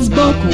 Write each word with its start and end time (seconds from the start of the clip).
Вид 0.00 0.06
сбоку 0.06 0.48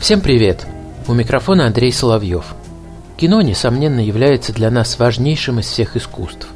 Всем 0.00 0.20
привет! 0.20 0.66
У 1.06 1.14
микрофона 1.14 1.66
Андрей 1.66 1.92
Соловьев. 1.92 2.54
Кино, 3.16 3.40
несомненно, 3.40 4.00
является 4.00 4.52
для 4.52 4.70
нас 4.70 4.98
важнейшим 4.98 5.60
из 5.60 5.66
всех 5.66 5.96
искусств. 5.96 6.48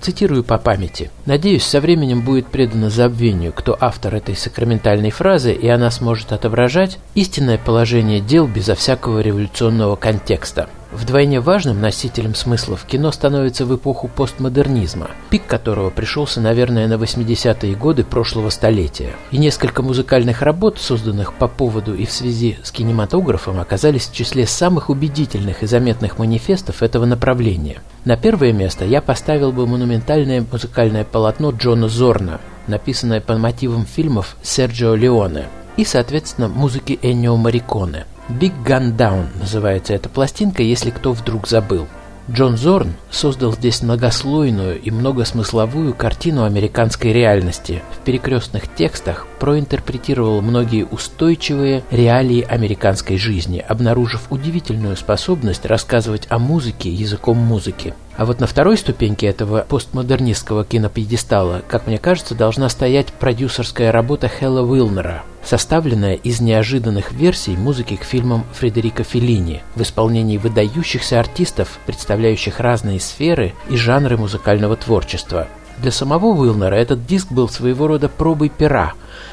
Цитирую 0.00 0.42
по 0.42 0.56
памяти. 0.58 1.10
Надеюсь, 1.26 1.64
со 1.64 1.80
временем 1.80 2.22
будет 2.22 2.46
предано 2.46 2.88
забвению, 2.88 3.52
кто 3.52 3.76
автор 3.78 4.14
этой 4.14 4.36
сакраментальной 4.36 5.10
фразы, 5.10 5.52
и 5.52 5.68
она 5.68 5.90
сможет 5.90 6.32
отображать 6.32 6.98
истинное 7.14 7.58
положение 7.58 8.20
дел 8.20 8.46
безо 8.46 8.74
всякого 8.74 9.20
революционного 9.20 9.96
контекста. 9.96 10.68
Вдвойне 10.94 11.40
важным 11.40 11.80
носителем 11.80 12.36
смысла 12.36 12.76
в 12.76 12.84
кино 12.84 13.10
становится 13.10 13.66
в 13.66 13.74
эпоху 13.74 14.06
постмодернизма, 14.06 15.10
пик 15.28 15.44
которого 15.44 15.90
пришелся, 15.90 16.40
наверное, 16.40 16.86
на 16.86 16.94
80-е 16.94 17.74
годы 17.74 18.04
прошлого 18.04 18.48
столетия. 18.50 19.16
И 19.32 19.38
несколько 19.38 19.82
музыкальных 19.82 20.40
работ, 20.42 20.78
созданных 20.78 21.34
по 21.34 21.48
поводу 21.48 21.96
и 21.96 22.06
в 22.06 22.12
связи 22.12 22.58
с 22.62 22.70
кинематографом, 22.70 23.58
оказались 23.58 24.06
в 24.06 24.14
числе 24.14 24.46
самых 24.46 24.88
убедительных 24.88 25.64
и 25.64 25.66
заметных 25.66 26.18
манифестов 26.20 26.80
этого 26.80 27.06
направления. 27.06 27.82
На 28.04 28.16
первое 28.16 28.52
место 28.52 28.84
я 28.84 29.02
поставил 29.02 29.50
бы 29.50 29.66
монументальное 29.66 30.46
музыкальное 30.48 31.02
полотно 31.02 31.50
Джона 31.50 31.88
Зорна, 31.88 32.40
написанное 32.68 33.20
по 33.20 33.36
мотивам 33.36 33.84
фильмов 33.84 34.36
Серджио 34.42 34.94
Леоне, 34.94 35.46
и, 35.76 35.84
соответственно, 35.84 36.46
музыки 36.46 37.00
Эннио 37.02 37.36
Мариконе– 37.36 38.06
Big 38.28 38.54
Gun 38.64 38.96
Down 38.96 39.26
называется 39.38 39.92
эта 39.92 40.08
пластинка, 40.08 40.62
если 40.62 40.88
кто 40.90 41.12
вдруг 41.12 41.46
забыл. 41.46 41.86
Джон 42.30 42.56
Зорн 42.56 42.94
создал 43.10 43.52
здесь 43.52 43.82
многослойную 43.82 44.80
и 44.80 44.90
многосмысловую 44.90 45.92
картину 45.92 46.44
американской 46.44 47.12
реальности. 47.12 47.82
В 47.92 48.02
перекрестных 48.02 48.74
текстах 48.74 49.26
проинтерпретировал 49.38 50.40
многие 50.40 50.86
устойчивые 50.86 51.84
реалии 51.90 52.40
американской 52.40 53.18
жизни, 53.18 53.58
обнаружив 53.58 54.22
удивительную 54.30 54.96
способность 54.96 55.66
рассказывать 55.66 56.26
о 56.30 56.38
музыке 56.38 56.88
языком 56.88 57.36
музыки. 57.36 57.92
А 58.16 58.24
вот 58.24 58.40
на 58.40 58.46
второй 58.46 58.76
ступеньке 58.76 59.26
этого 59.26 59.66
постмодернистского 59.68 60.64
кинопьедестала, 60.64 61.62
как 61.66 61.86
мне 61.86 61.98
кажется, 61.98 62.34
должна 62.34 62.68
стоять 62.68 63.12
продюсерская 63.12 63.90
работа 63.90 64.28
Хэлла 64.28 64.62
Уилнера, 64.62 65.24
составленная 65.42 66.14
из 66.14 66.40
неожиданных 66.40 67.10
версий 67.10 67.56
музыки 67.56 67.96
к 67.96 68.04
фильмам 68.04 68.44
Фредерика 68.52 69.02
Феллини 69.02 69.62
в 69.74 69.82
исполнении 69.82 70.38
выдающихся 70.38 71.18
артистов, 71.18 71.80
представляющих 71.86 72.60
разные 72.60 73.00
сферы 73.00 73.52
и 73.68 73.76
жанры 73.76 74.16
музыкального 74.16 74.76
творчества. 74.76 75.48
Для 75.78 75.90
самого 75.90 76.26
Уилнера 76.26 76.74
этот 76.74 77.06
диск 77.06 77.32
был 77.32 77.48
своего 77.48 77.86
рода 77.86 78.08
пробой 78.08 78.48
пера 78.48 78.92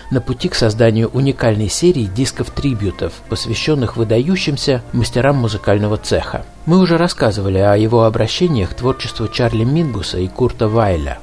на 0.10 0.22
пути 0.22 0.50
к 0.50 0.56
созданию 0.56 1.10
уникальной 1.10 1.70
серии 1.70 2.06
дисков-трибютов, 2.06 3.14
посвященных 3.30 3.96
выдающимся 3.96 4.84
мастерам 4.92 5.38
музыкального 5.38 5.98
цеха. 5.98 6.46
Мы 6.66 6.80
уже 6.80 6.98
рассказывали 6.98 7.60
о 7.60 7.76
его 7.76 8.04
обращениях 8.04 8.72
к 8.72 8.76
творчеству 8.76 9.28
Чарли 9.28 9.64
Мингуса 9.64 10.20
и 10.20 10.28
Курта 10.28 10.68
Вайля. 10.68 11.20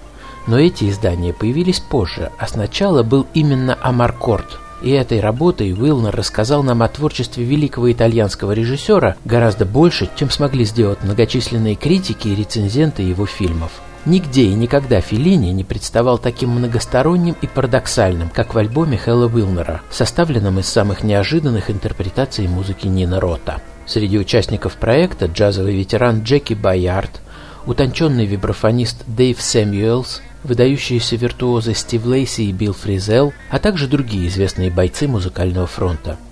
Но 0.47 0.59
эти 0.59 0.88
издания 0.88 1.34
появились 1.34 1.81
позже, 1.81 2.31
а 2.38 2.47
сначала 2.47 3.03
был 3.03 3.26
именно 3.34 3.76
Амаркорд. 3.82 4.59
И 4.81 4.91
этой 4.91 5.20
работой 5.20 5.72
Уилнер 5.72 6.14
рассказал 6.14 6.62
нам 6.62 6.82
о 6.82 6.88
творчестве 6.88 7.44
великого 7.44 7.91
итальянского 7.93 8.53
режиссера 8.53 9.16
гораздо 9.25 9.66
больше, 9.66 10.09
чем 10.16 10.31
смогли 10.31 10.64
сделать 10.64 11.03
многочисленные 11.03 11.75
критики 11.75 12.28
и 12.28 12.37
рецензенты 12.37 13.03
его 13.03 13.26
фильмов. 13.26 13.72
Нигде 14.08 14.44
и 14.44 14.54
никогда 14.54 15.02
Феллини 15.02 15.50
не 15.50 15.64
представал 15.64 16.16
таким 16.16 16.48
многосторонним 16.48 17.36
и 17.42 17.46
парадоксальным, 17.46 18.30
как 18.30 18.54
в 18.54 18.58
альбоме 18.58 18.96
Хэлла 18.96 19.26
Уилнера, 19.26 19.82
составленном 19.91 20.58
из 20.60 20.66
самых 20.66 21.02
неожиданных 21.04 21.70
интерпретаций 21.70 22.48
музыки 22.48 22.86
Нина 22.86 23.20
Рота. 23.20 23.60
Среди 23.84 24.19
участников 24.19 24.76
проекта 24.76 25.26
джазовый 25.26 25.76
ветеран 25.76 26.22
Джеки 26.22 26.54
Байярд, 26.54 27.20
утонченный 27.66 28.24
вибрафонист 28.24 29.04
Дэйв 29.06 29.42
Сэмюэлс, 29.42 30.22
выдающиеся 30.42 31.16
виртуозы 31.16 31.75
Стив 31.75 32.06
Лейси 32.06 32.42
и 32.42 32.52
Билл 32.52 32.72
Фризел, 32.72 33.34
а 33.50 33.58
также 33.58 33.88
другие 33.88 34.28
известные 34.28 34.70
бойцы 34.70 35.06
музыкального 35.06 35.66
фронта– 35.66 36.16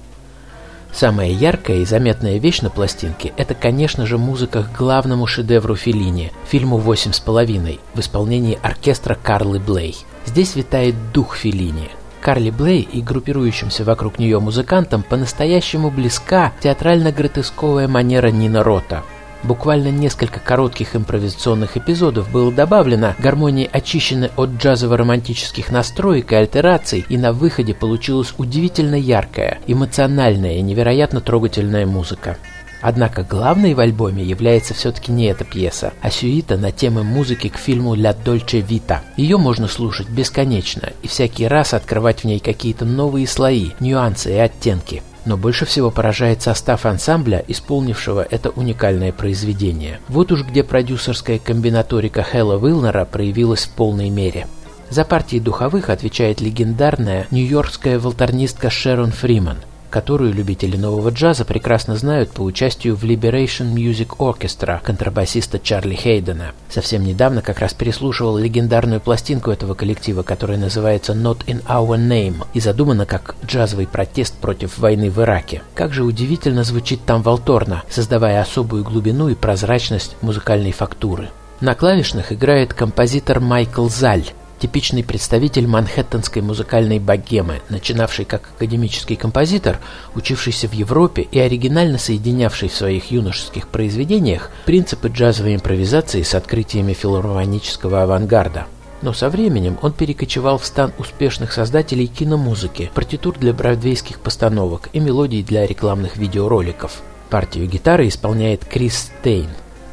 Самая 0.97 1.29
яркая 1.29 1.81
и 1.81 1.85
заметная 1.85 2.39
вещь 2.39 2.63
на 2.63 2.71
пластинке– 2.71 3.35
это, 3.37 3.55
конечно 3.55 4.07
же, 4.07 4.17
музыка 4.17 4.63
к 4.63 4.79
главному 4.79 5.27
шедевру 5.27 5.77
Феллини– 5.77 6.33
фильму 6.49 6.79
«Восемь 6.79 7.13
с 7.13 7.21
половиной» 7.21 7.81
в 7.93 8.01
исполнении 8.01 8.59
оркестра 8.63 9.15
Карлы 9.15 9.61
Блей. 9.61 9.95
Здесь 10.25 10.57
витает 10.57 10.95
дух 11.13 11.37
Феллини. 11.37 11.91
Карли 12.23 12.49
Блей 12.49 12.81
и 12.81 13.03
группирующимся 13.03 13.85
вокруг 13.85 14.19
нее 14.19 14.41
музыкантам 14.41 15.03
по-настоящему 15.03 15.91
близка 15.91 16.55
театрально-гротесковая 16.63 17.89
манера 17.89 18.29
Нина 18.29 18.63
Рота– 18.63 19.03
Буквально 19.47 19.93
несколько 19.93 20.41
коротких 20.41 20.97
импровизационных 20.97 21.77
эпизодов 21.77 22.29
было 22.33 22.51
добавлено, 22.51 23.15
гармонии 23.21 23.71
очищены 23.73 24.31
от 24.37 24.51
джазово-романтических 24.51 25.71
настроек 25.71 26.33
и 26.33 26.35
альтераций, 26.35 27.07
и 27.09 27.17
на 27.17 27.33
выходе 27.33 27.73
получилась 27.73 28.35
удивительно 28.39 28.97
яркая, 28.97 29.61
эмоциональная 29.69 30.57
и 30.57 30.63
невероятно 30.63 31.21
трогательная 31.21 31.87
музыка. 31.87 32.39
Однако 32.83 33.23
главной 33.23 33.75
в 33.75 33.81
альбоме 33.81 34.25
является 34.25 34.75
все-таки 34.75 35.13
не 35.13 35.27
эта 35.27 35.45
пьеса, 35.45 35.93
а 36.03 36.11
сюита 36.11 36.57
на 36.57 36.73
темы 36.73 37.05
музыки 37.05 37.49
к 37.49 37.57
фильму 37.57 37.95
«Ля 37.95 38.15
Дольче 38.15 38.61
Вита». 38.61 39.03
Ее 39.17 39.39
можно 39.39 39.69
слушать 39.69 40.09
бесконечно 40.09 40.93
и 41.03 41.09
всякий 41.09 41.47
раз 41.47 41.73
открывать 41.73 42.21
в 42.21 42.25
ней 42.25 42.41
какие-то 42.41 42.85
новые 42.85 43.29
слои, 43.29 43.71
нюансы 43.79 44.35
и 44.35 44.39
оттенки 44.39 45.05
но 45.27 45.37
больше 45.37 45.67
всего 45.67 45.91
поражает 45.91 46.41
состав 46.41 46.87
ансамбля, 46.87 47.45
исполнившего 47.47 48.27
это 48.29 48.51
уникальное 48.51 49.13
произведение. 49.13 50.01
Вот 50.09 50.33
уж 50.33 50.45
где 50.45 50.65
продюсерская 50.65 51.39
комбинаторика 51.39 52.23
Хэлла 52.23 52.57
Уилнера 52.57 53.05
проявилась 53.05 53.65
в 53.65 53.71
полной 53.71 54.09
мере. 54.09 54.47
За 54.89 55.05
партии 55.05 55.39
духовых 55.39 55.91
отвечает 55.91 56.41
легендарная 56.41 57.27
нью-йоркская 57.31 57.99
волторнистка 57.99 58.71
Шерон 58.71 59.11
Фриман– 59.11 59.59
которую 59.97 60.35
любители 60.35 60.77
нового 60.77 61.09
джаза 61.09 61.47
прекрасно 61.47 61.97
знают 61.97 62.31
по 62.31 62.43
участию 62.43 62.97
в 62.97 63.05
Liberation 63.05 63.73
Music 63.73 64.09
Orchestra 64.19 64.79
контрабасиста 64.83 65.59
Чарли 65.59 65.95
Хейдена. 65.95 66.53
Совсем 66.69 67.03
недавно 67.03 67.41
как 67.41 67.61
раз 67.61 67.73
переслушивал 67.73 68.37
легендарную 68.37 69.01
пластинку 69.01 69.51
этого 69.51 69.73
коллектива, 69.73 70.23
которая 70.23 70.59
называется 70.59 71.15
Not 71.15 71.47
in 71.47 71.65
Our 71.65 71.97
Name 71.97 72.47
и 72.53 72.61
задумана 72.61 73.07
как 73.07 73.37
джазовый 73.47 73.87
протест 73.87 74.35
против 74.35 74.77
войны 74.77 75.09
в 75.09 75.19
Ираке. 75.19 75.63
Как 75.75 75.95
же 75.95 76.05
удивительно 76.05 76.63
звучит 76.63 77.01
там 77.07 77.23
Волторна, 77.23 77.83
создавая 77.89 78.43
особую 78.43 78.85
глубину 78.85 79.31
и 79.31 79.35
прозрачность 79.35 80.19
музыкальной 80.21 80.73
фактуры. 80.73 81.31
На 81.63 81.75
клавишных 81.75 82.33
играет 82.33 82.75
композитор 82.75 83.41
Майкл 83.41 83.89
Заль, 83.89 84.27
типичный 84.59 85.05
представитель 85.05 85.67
манхэттенской 85.67 86.43
музыкальной 86.43 86.99
богемы, 86.99 87.61
начинавший 87.69 88.25
как 88.25 88.51
академический 88.57 89.17
композитор, 89.17 89.79
учившийся 90.15 90.69
в 90.69 90.73
Европе 90.73 91.23
и 91.23 91.39
оригинально 91.39 91.99
соединявший 91.99 92.69
в 92.69 92.75
своих 92.75 93.11
юношеских 93.11 93.69
произведениях 93.69 94.51
принципы 94.65 95.09
джазовой 95.09 95.55
импровизации 95.55 96.23
с 96.23 96.35
открытиями 96.35 96.93
филармонического 96.93 98.03
авангарда. 98.03 98.67
Но 99.03 99.13
со 99.13 99.29
временем 99.29 99.79
он 99.83 99.93
перекочевал 99.93 100.59
в 100.59 100.65
стан 100.65 100.93
успешных 100.99 101.53
создателей 101.53 102.07
киномузыки, 102.07 102.91
партитур 102.95 103.39
для 103.39 103.53
бродвейских 103.53 104.21
постановок 104.21 104.89
и 104.93 105.01
мелодий 105.01 105.43
для 105.43 105.67
рекламных 105.67 106.17
видеороликов. 106.17 107.03
Партию 107.29 107.67
гитары 107.67 108.09
исполняет 108.09 108.65
Крис 108.65 109.11
Стейн, 109.21 109.49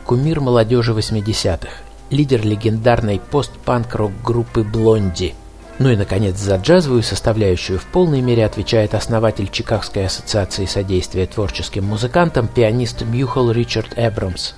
кумир 0.06 0.40
молодежи 0.40 0.94
80-х, 0.94 1.70
лидер 2.14 2.46
легендарной 2.46 3.20
постпанк-рок 3.20 4.12
группы 4.24 4.64
«Блонди». 4.64 5.34
Ну 5.80 5.90
и, 5.90 5.98
наконец, 5.98 6.38
за 6.38 6.56
джазовую 6.58 7.02
составляющую 7.02 7.80
в 7.80 7.86
полной 7.86 8.22
мере 8.22 8.46
отвечает 8.46 8.94
основатель 8.94 9.50
Чикагской 9.50 10.06
ассоциации 10.06 10.66
содействия 10.66 11.26
творческим 11.26 11.86
музыкантам, 11.86 12.48
пианист 12.48 13.02
Мюхал 13.02 13.52
Ричард 13.52 13.94
Эбрамс. 13.98 14.54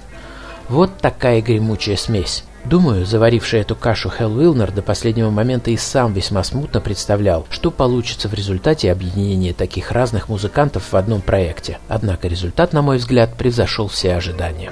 Вот 0.67 0.97
такая 0.97 1.41
гремучая 1.41 1.95
смесь. 1.95 2.43
Думаю, 2.65 3.05
заваривший 3.05 3.61
эту 3.61 3.75
кашу 3.75 4.09
Хелл 4.09 4.37
Уилнер 4.37 4.71
до 4.71 4.81
последнего 4.81 5.29
момента 5.29 5.69
и 5.69 5.77
сам 5.77 6.13
весьма 6.13 6.43
смутно 6.43 6.81
представлял, 6.81 7.45
что 7.51 7.69
получится 7.69 8.27
в 8.27 8.33
результате 8.33 8.91
объединения 8.91 9.53
таких 9.53 9.91
разных 9.91 10.29
музыкантов 10.29 10.91
в 10.91 10.95
одном 10.95 11.21
проекте. 11.21 11.77
Однако 11.87 12.27
результат, 12.27 12.73
на 12.73 12.81
мой 12.81 12.97
взгляд, 12.97 13.35
превзошел 13.37 13.87
все 13.87 14.15
ожидания. 14.15 14.71